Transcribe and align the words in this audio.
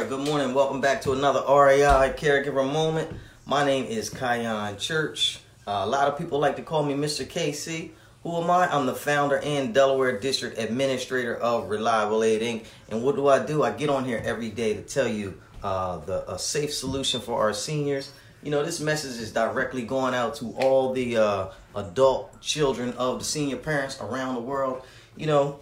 right, 0.00 0.10
good 0.10 0.26
morning. 0.26 0.52
Welcome 0.52 0.82
back 0.82 1.00
to 1.02 1.12
another 1.12 1.40
RAI 1.40 2.12
Caregiver 2.12 2.70
Moment. 2.70 3.10
My 3.46 3.64
name 3.64 3.86
is 3.86 4.10
Kyan 4.10 4.76
Church. 4.76 5.40
Uh, 5.66 5.80
a 5.84 5.86
lot 5.86 6.06
of 6.06 6.18
people 6.18 6.38
like 6.38 6.56
to 6.56 6.62
call 6.62 6.82
me 6.82 6.92
Mr. 6.92 7.26
KC. 7.26 7.92
Who 8.22 8.36
am 8.36 8.50
I? 8.50 8.70
I'm 8.70 8.84
the 8.84 8.94
founder 8.94 9.38
and 9.38 9.72
Delaware 9.72 10.20
District 10.20 10.58
Administrator 10.58 11.34
of 11.36 11.70
Reliable 11.70 12.22
Aid 12.22 12.42
Inc. 12.42 12.66
And 12.90 13.02
what 13.02 13.16
do 13.16 13.28
I 13.28 13.42
do? 13.42 13.62
I 13.62 13.70
get 13.70 13.88
on 13.88 14.04
here 14.04 14.20
every 14.22 14.50
day 14.50 14.74
to 14.74 14.82
tell 14.82 15.08
you 15.08 15.40
uh, 15.62 15.96
the 16.00 16.30
a 16.30 16.38
safe 16.38 16.74
solution 16.74 17.22
for 17.22 17.40
our 17.40 17.54
seniors. 17.54 18.12
You 18.42 18.50
know, 18.50 18.62
this 18.62 18.80
message 18.80 19.18
is 19.18 19.32
directly 19.32 19.80
going 19.80 20.12
out 20.12 20.34
to 20.36 20.54
all 20.58 20.92
the 20.92 21.16
uh, 21.16 21.48
adult 21.74 22.38
children 22.42 22.92
of 22.98 23.20
the 23.20 23.24
senior 23.24 23.56
parents 23.56 23.98
around 24.02 24.34
the 24.34 24.42
world. 24.42 24.82
You 25.16 25.26
know, 25.26 25.60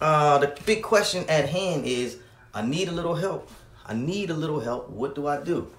uh, 0.00 0.38
the 0.38 0.58
big 0.66 0.82
question 0.82 1.24
at 1.28 1.48
hand 1.48 1.84
is 1.84 2.18
I 2.52 2.62
need 2.62 2.88
a 2.88 2.92
little 2.92 3.14
help. 3.14 3.48
I 3.86 3.94
need 3.94 4.30
a 4.30 4.34
little 4.34 4.58
help. 4.58 4.90
What 4.90 5.14
do 5.14 5.28
I 5.28 5.40
do? 5.40 5.70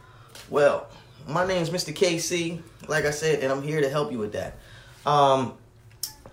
Well, 0.50 0.88
my 1.28 1.46
name 1.46 1.62
is 1.62 1.70
Mr. 1.70 1.94
KC, 1.94 2.62
like 2.88 3.04
I 3.04 3.12
said, 3.12 3.44
and 3.44 3.52
I'm 3.52 3.62
here 3.62 3.82
to 3.82 3.90
help 3.90 4.14
you 4.14 4.18
with 4.18 4.32
that. 4.32 4.58
Um, 5.06 5.56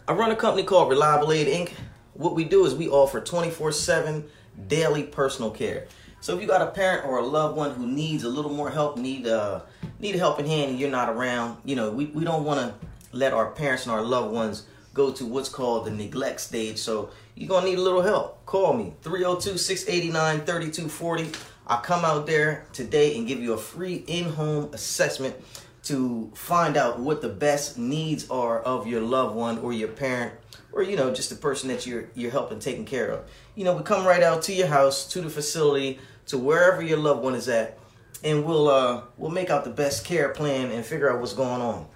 I 0.06 0.12
run 0.12 0.30
a 0.30 0.36
company 0.36 0.62
called 0.62 0.88
Reliable 0.88 1.32
Aid 1.32 1.48
Inc. 1.48 1.72
What 2.12 2.36
we 2.36 2.44
do 2.44 2.64
is 2.64 2.76
we 2.76 2.88
offer 2.88 3.20
24 3.20 3.72
7 3.72 4.24
daily 4.68 5.02
personal 5.02 5.50
care. 5.50 5.88
So 6.20 6.34
if 6.36 6.40
you 6.40 6.46
got 6.46 6.62
a 6.62 6.66
parent 6.66 7.06
or 7.06 7.18
a 7.18 7.26
loved 7.26 7.56
one 7.56 7.74
who 7.74 7.86
needs 7.88 8.22
a 8.22 8.28
little 8.28 8.52
more 8.52 8.70
help, 8.70 8.96
need 8.96 9.26
uh, 9.26 9.62
need 9.98 10.14
a 10.14 10.18
helping 10.18 10.46
hand, 10.46 10.70
and 10.70 10.78
you're 10.78 10.90
not 10.90 11.08
around, 11.08 11.58
you 11.64 11.74
know, 11.74 11.90
we, 11.90 12.06
we 12.06 12.24
don't 12.24 12.44
want 12.44 12.60
to 12.60 12.86
let 13.12 13.32
our 13.32 13.50
parents 13.50 13.84
and 13.84 13.92
our 13.92 14.02
loved 14.02 14.32
ones 14.32 14.66
go 14.94 15.10
to 15.10 15.26
what's 15.26 15.48
called 15.48 15.86
the 15.86 15.90
neglect 15.90 16.40
stage. 16.40 16.78
So 16.78 17.10
you're 17.34 17.60
to 17.60 17.66
need 17.66 17.78
a 17.78 17.82
little 17.82 18.00
help. 18.00 18.46
Call 18.46 18.72
me 18.74 18.94
302 19.02 19.58
689 19.58 20.46
3240. 20.46 21.53
I'll 21.66 21.80
come 21.80 22.04
out 22.04 22.26
there 22.26 22.66
today 22.72 23.16
and 23.16 23.26
give 23.26 23.40
you 23.40 23.52
a 23.52 23.58
free 23.58 24.04
in 24.06 24.30
home 24.30 24.70
assessment 24.72 25.36
to 25.84 26.30
find 26.34 26.76
out 26.76 26.98
what 26.98 27.22
the 27.22 27.28
best 27.28 27.78
needs 27.78 28.28
are 28.30 28.60
of 28.60 28.86
your 28.86 29.00
loved 29.00 29.34
one 29.34 29.58
or 29.58 29.72
your 29.72 29.88
parent 29.88 30.32
or 30.72 30.82
you 30.82 30.96
know 30.96 31.12
just 31.12 31.30
the 31.30 31.36
person 31.36 31.68
that 31.68 31.86
you're 31.86 32.08
you're 32.14 32.30
helping 32.30 32.58
taking 32.58 32.86
care 32.86 33.10
of 33.10 33.28
you 33.54 33.64
know 33.64 33.76
we 33.76 33.82
come 33.82 34.06
right 34.06 34.22
out 34.22 34.42
to 34.42 34.54
your 34.54 34.66
house 34.66 35.06
to 35.06 35.20
the 35.20 35.28
facility 35.28 35.98
to 36.26 36.38
wherever 36.38 36.80
your 36.80 36.96
loved 36.96 37.22
one 37.22 37.34
is 37.34 37.48
at 37.48 37.78
and 38.22 38.44
we'll 38.46 38.68
uh 38.68 39.02
we'll 39.18 39.30
make 39.30 39.50
out 39.50 39.64
the 39.64 39.70
best 39.70 40.06
care 40.06 40.30
plan 40.30 40.70
and 40.70 40.86
figure 40.86 41.12
out 41.12 41.20
what's 41.20 41.34
going 41.34 41.60
on 41.60 41.86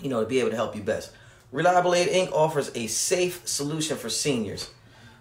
you 0.00 0.08
know 0.08 0.20
to 0.20 0.26
be 0.26 0.38
able 0.38 0.50
to 0.50 0.56
help 0.56 0.76
you 0.76 0.82
best 0.82 1.10
Reliable 1.52 1.94
Aid 1.94 2.08
Inc. 2.08 2.32
offers 2.32 2.72
a 2.74 2.88
safe 2.88 3.46
solution 3.46 3.96
for 3.96 4.10
seniors. 4.10 4.70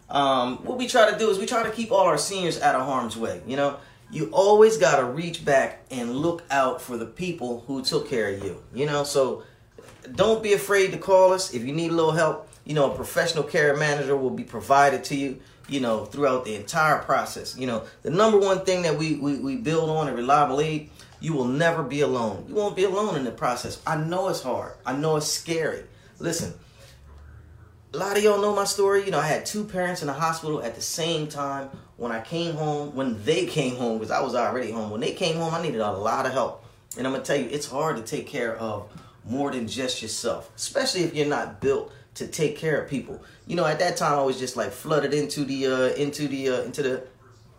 Um, 0.10 0.58
what 0.64 0.78
we 0.78 0.88
try 0.88 1.12
to 1.12 1.18
do 1.18 1.30
is 1.30 1.40
we 1.40 1.46
try 1.46 1.64
to 1.64 1.72
keep 1.72 1.92
all 1.92 2.06
our 2.06 2.18
seniors 2.18 2.62
out 2.62 2.76
of 2.76 2.86
harm's 2.86 3.18
way. 3.18 3.42
You 3.48 3.56
know, 3.56 3.78
you 4.12 4.30
always 4.32 4.78
got 4.78 5.00
to 5.00 5.06
reach 5.06 5.44
back 5.44 5.84
and 5.90 6.16
look 6.16 6.44
out 6.52 6.82
for 6.82 6.98
the 6.98 7.06
people 7.06 7.64
who 7.68 7.84
took 7.84 8.10
care 8.10 8.34
of 8.34 8.44
you. 8.44 8.62
You 8.74 8.86
know, 8.86 9.04
so 9.04 9.44
don't 10.14 10.44
be 10.44 10.54
afraid 10.54 10.92
to 10.92 10.98
call 10.98 11.34
us 11.34 11.54
if 11.54 11.64
you 11.64 11.74
need 11.74 11.92
a 11.92 11.94
little 11.94 12.12
help. 12.12 12.50
You 12.66 12.74
know, 12.74 12.92
a 12.92 12.96
professional 12.96 13.44
care 13.44 13.76
manager 13.76 14.16
will 14.16 14.32
be 14.32 14.44
provided 14.44 15.04
to 15.06 15.16
you, 15.16 15.40
you 15.68 15.80
know, 15.80 16.06
throughout 16.06 16.46
the 16.46 16.56
entire 16.56 17.00
process. 17.00 17.58
You 17.58 17.68
know, 17.68 17.84
the 18.02 18.10
number 18.10 18.40
one 18.40 18.66
thing 18.66 18.84
that 18.84 18.98
we, 18.98 19.16
we, 19.16 19.40
we 19.40 19.56
build 19.56 19.90
on 19.90 20.08
at 20.08 20.16
Reliable 20.16 20.62
Aid, 20.62 20.90
you 21.20 21.34
will 21.34 21.46
never 21.46 21.84
be 21.84 22.02
alone. 22.02 22.46
You 22.48 22.56
won't 22.56 22.76
be 22.76 22.84
alone 22.84 23.16
in 23.16 23.24
the 23.24 23.32
process. 23.32 23.82
I 23.86 23.98
know 23.98 24.30
it's 24.30 24.42
hard. 24.42 24.74
I 24.86 24.96
know 24.96 25.16
it's 25.16 25.28
scary. 25.28 25.84
Listen, 26.20 26.54
a 27.96 27.98
lot 27.98 28.18
of 28.18 28.24
y'all 28.24 28.42
know 28.42 28.54
my 28.54 28.66
story. 28.66 29.06
You 29.06 29.12
know, 29.12 29.20
I 29.20 29.28
had 29.28 29.46
two 29.46 29.64
parents 29.64 30.02
in 30.02 30.08
the 30.08 30.14
hospital 30.14 30.62
at 30.62 30.76
the 30.76 30.82
same 30.82 31.28
time. 31.28 31.70
When 31.96 32.12
I 32.12 32.20
came 32.20 32.54
home, 32.56 32.94
when 32.94 33.24
they 33.24 33.46
came 33.46 33.78
home, 33.78 34.00
because 34.00 34.12
I 34.12 34.22
was 34.22 34.36
already 34.36 34.70
home, 34.72 34.92
when 34.92 35.00
they 35.00 35.14
came 35.14 35.38
home, 35.38 35.54
I 35.54 35.62
needed 35.62 35.80
a 35.80 35.92
lot 35.92 36.26
of 36.26 36.34
help. 36.34 36.66
And 36.98 37.08
I'm 37.08 37.14
going 37.14 37.24
to 37.24 37.28
tell 37.28 37.42
you, 37.42 37.48
it's 37.50 37.68
hard 37.68 37.96
to 37.96 38.04
take 38.04 38.28
care 38.28 38.58
of 38.58 38.92
more 39.24 39.50
than 39.52 39.68
just 39.70 40.02
yourself, 40.02 40.52
especially 40.58 41.04
if 41.04 41.16
you're 41.16 41.26
not 41.26 41.62
built 41.62 41.94
to 42.16 42.28
take 42.28 42.58
care 42.58 42.82
of 42.82 42.90
people. 42.90 43.24
You 43.48 43.56
know, 43.56 43.66
at 43.66 43.80
that 43.80 43.96
time, 43.96 44.20
I 44.20 44.24
was 44.24 44.38
just 44.38 44.58
like 44.58 44.72
flooded 44.72 45.14
into 45.14 45.46
the, 45.46 45.68
uh, 45.68 45.96
into 45.96 46.28
the, 46.28 46.50
uh, 46.50 46.62
into 46.64 46.84
the 46.84 47.04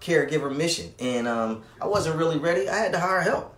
caregiver 0.03 0.55
mission. 0.55 0.93
And 1.00 1.27
um, 1.27 1.62
I 1.81 1.87
wasn't 1.87 2.16
really 2.16 2.38
ready. 2.38 2.69
I 2.69 2.77
had 2.77 2.93
to 2.93 3.00
hire 3.00 3.22
help. 3.22 3.56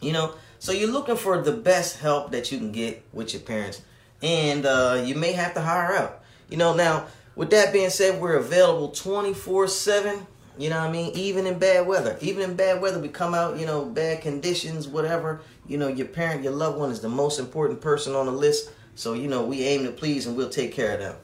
You 0.00 0.12
know, 0.12 0.34
so 0.60 0.70
you're 0.70 0.92
looking 0.92 1.16
for 1.16 1.42
the 1.42 1.52
best 1.52 1.98
help 1.98 2.30
that 2.30 2.52
you 2.52 2.58
can 2.58 2.70
get 2.70 3.04
with 3.12 3.32
your 3.32 3.42
parents 3.42 3.82
and 4.22 4.66
uh, 4.66 5.02
you 5.04 5.14
may 5.14 5.32
have 5.32 5.54
to 5.54 5.60
hire 5.60 5.94
out. 5.94 6.22
You 6.48 6.56
know, 6.56 6.74
now 6.74 7.06
with 7.36 7.50
that 7.50 7.72
being 7.72 7.90
said, 7.90 8.20
we're 8.20 8.36
available 8.36 8.88
24 8.88 9.68
7. 9.68 10.26
You 10.58 10.70
know 10.70 10.80
what 10.80 10.88
I 10.88 10.92
mean? 10.92 11.12
Even 11.14 11.46
in 11.46 11.58
bad 11.58 11.86
weather. 11.86 12.18
Even 12.20 12.50
in 12.50 12.56
bad 12.56 12.82
weather, 12.82 12.98
we 12.98 13.08
come 13.08 13.32
out, 13.32 13.60
you 13.60 13.64
know, 13.66 13.84
bad 13.84 14.22
conditions, 14.22 14.88
whatever. 14.88 15.40
You 15.68 15.78
know, 15.78 15.86
your 15.86 16.08
parent, 16.08 16.42
your 16.42 16.52
loved 16.52 16.78
one 16.78 16.90
is 16.90 17.00
the 17.00 17.08
most 17.08 17.38
important 17.38 17.80
person 17.80 18.14
on 18.16 18.26
the 18.26 18.32
list. 18.32 18.72
So, 18.96 19.12
you 19.12 19.28
know, 19.28 19.44
we 19.44 19.62
aim 19.62 19.84
to 19.84 19.92
please 19.92 20.26
and 20.26 20.36
we'll 20.36 20.50
take 20.50 20.72
care 20.72 20.94
of 20.94 20.98
them. 20.98 21.14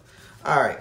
All 0.44 0.62
right. 0.62 0.78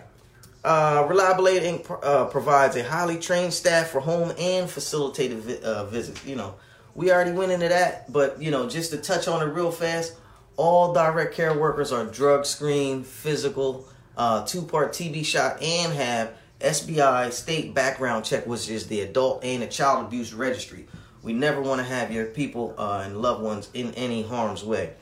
Uh, 0.63 1.05
Reliable 1.09 1.47
Aid 1.47 1.63
Inc. 1.63 1.99
Uh, 2.03 2.25
provides 2.25 2.75
a 2.75 2.83
highly 2.83 3.17
trained 3.17 3.53
staff 3.53 3.87
for 3.87 3.99
home 3.99 4.31
and 4.37 4.69
facilitated 4.69 5.39
vi- 5.39 5.61
uh, 5.63 5.85
visits. 5.85 6.23
You 6.23 6.35
know, 6.35 6.53
we 6.93 7.11
already 7.11 7.31
went 7.31 7.51
into 7.51 7.69
that, 7.69 8.11
but, 8.13 8.39
you 8.39 8.51
know, 8.51 8.69
just 8.69 8.91
to 8.91 8.97
touch 8.97 9.27
on 9.27 9.41
it 9.41 9.51
real 9.51 9.71
fast, 9.71 10.13
all 10.57 10.93
direct 10.93 11.33
care 11.33 11.57
workers 11.57 11.91
are 11.91 12.05
drug 12.05 12.45
screened, 12.45 13.05
physical, 13.05 13.87
uh, 14.17 14.45
two 14.45 14.61
part 14.61 14.93
TB 14.93 15.25
shot, 15.25 15.61
and 15.61 15.93
have 15.93 16.33
SBI 16.59 17.31
state 17.31 17.73
background 17.73 18.25
check, 18.25 18.45
which 18.45 18.69
is 18.69 18.87
the 18.87 19.01
adult 19.01 19.43
and 19.43 19.61
the 19.61 19.67
child 19.67 20.05
abuse 20.05 20.33
registry. 20.33 20.87
We 21.21 21.33
never 21.33 21.61
want 21.61 21.79
to 21.79 21.85
have 21.85 22.11
your 22.11 22.25
people 22.25 22.75
uh, 22.77 23.03
and 23.05 23.21
loved 23.21 23.41
ones 23.41 23.69
in 23.73 23.93
any 23.95 24.23
harm's 24.23 24.63
way. 24.63 24.93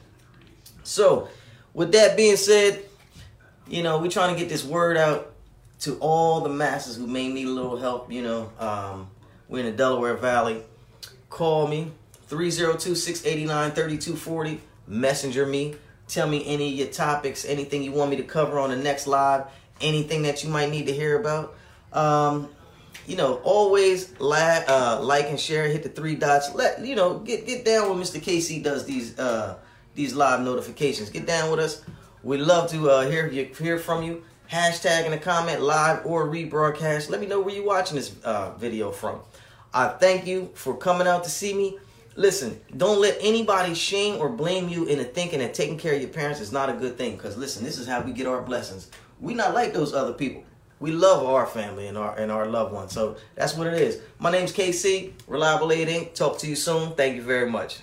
So, 0.84 1.29
with 1.73 1.91
that 1.94 2.16
being 2.16 2.35
said, 2.35 2.84
you 3.67 3.84
know, 3.84 4.00
we're 4.00 4.11
trying 4.11 4.34
to 4.34 4.40
get 4.40 4.50
this 4.50 4.63
word 4.63 4.97
out 4.97 5.34
to 5.81 5.97
all 6.00 6.41
the 6.41 6.50
masses 6.50 6.95
who 6.95 7.07
may 7.07 7.28
need 7.28 7.47
a 7.47 7.51
little 7.51 7.78
help. 7.78 8.11
You 8.11 8.22
know, 8.22 8.51
um, 8.59 9.09
we're 9.50 9.59
in 9.59 9.66
the 9.66 9.72
Delaware 9.72 10.16
Valley. 10.16 10.61
Call 11.29 11.67
me 11.67 11.91
302 12.28 12.95
689 12.95 13.72
3240 13.72 14.61
messenger 14.87 15.45
me. 15.45 15.75
Tell 16.07 16.27
me 16.27 16.45
any 16.45 16.73
of 16.73 16.73
your 16.73 16.87
topics, 16.87 17.45
anything 17.45 17.83
you 17.83 17.91
want 17.91 18.11
me 18.11 18.17
to 18.17 18.23
cover 18.23 18.59
on 18.59 18.69
the 18.69 18.75
next 18.75 19.07
live, 19.07 19.45
anything 19.79 20.23
that 20.23 20.43
you 20.43 20.49
might 20.49 20.69
need 20.69 20.87
to 20.87 20.93
hear 20.93 21.19
about. 21.19 21.55
Um, 21.93 22.49
you 23.07 23.15
know, 23.15 23.35
always 23.43 24.19
like, 24.19 24.69
uh, 24.69 25.01
like 25.01 25.29
and 25.29 25.39
share. 25.39 25.67
Hit 25.67 25.83
the 25.83 25.89
three 25.89 26.15
dots. 26.15 26.53
Let 26.53 26.85
you 26.85 26.95
know, 26.95 27.19
get 27.19 27.47
get 27.47 27.65
down 27.65 27.89
when 27.89 27.99
Mr. 27.99 28.21
KC 28.21 28.63
does 28.63 28.85
these 28.85 29.17
uh, 29.17 29.57
these 29.95 30.13
live 30.13 30.41
notifications. 30.41 31.09
Get 31.09 31.25
down 31.25 31.49
with 31.49 31.59
us. 31.59 31.83
We 32.23 32.37
love 32.37 32.69
to 32.71 32.89
uh, 32.89 33.09
hear 33.09 33.27
hear 33.27 33.77
from 33.77 34.03
you. 34.03 34.23
Hashtag 34.51 35.05
in 35.05 35.13
a 35.13 35.17
comment, 35.17 35.61
live 35.61 36.05
or 36.05 36.27
rebroadcast. 36.27 37.09
Let 37.09 37.21
me 37.21 37.27
know 37.27 37.39
where 37.39 37.55
you're 37.55 37.65
watching 37.65 37.95
this 37.95 38.13
uh, 38.23 38.51
video 38.57 38.91
from. 38.91 39.21
I 39.73 39.87
thank 39.87 40.27
you 40.27 40.49
for 40.53 40.75
coming 40.75 41.07
out 41.07 41.23
to 41.23 41.29
see 41.29 41.53
me. 41.53 41.77
Listen, 42.16 42.59
don't 42.75 42.99
let 42.99 43.17
anybody 43.22 43.73
shame 43.73 44.19
or 44.19 44.29
blame 44.29 44.67
you 44.67 44.85
into 44.85 45.05
thinking 45.05 45.39
that 45.39 45.53
taking 45.53 45.77
care 45.77 45.94
of 45.94 46.01
your 46.01 46.09
parents 46.09 46.41
is 46.41 46.51
not 46.51 46.69
a 46.69 46.73
good 46.73 46.97
thing. 46.97 47.16
Because 47.16 47.38
listen, 47.38 47.63
this 47.63 47.77
is 47.77 47.88
how 47.88 48.01
we 48.01 48.11
get 48.11 48.27
our 48.27 48.41
blessings. 48.41 48.89
We 49.19 49.33
not 49.33 49.53
like 49.53 49.73
those 49.73 49.94
other 49.94 50.13
people. 50.13 50.44
We 50.79 50.91
love 50.91 51.23
our 51.25 51.45
family 51.45 51.88
and 51.88 51.97
our 51.97 52.17
and 52.17 52.31
our 52.31 52.47
loved 52.47 52.73
ones. 52.73 52.91
So 52.91 53.16
that's 53.35 53.55
what 53.55 53.67
it 53.67 53.75
is. 53.75 54.01
My 54.19 54.31
name's 54.31 54.51
KC, 54.51 55.13
Reliable 55.27 55.72
Aid 55.72 55.88
Inc. 55.88 56.13
Talk 56.16 56.39
to 56.39 56.47
you 56.47 56.55
soon. 56.55 56.94
Thank 56.94 57.16
you 57.16 57.22
very 57.22 57.49
much. 57.49 57.79